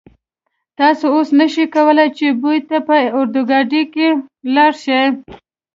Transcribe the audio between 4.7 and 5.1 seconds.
شئ.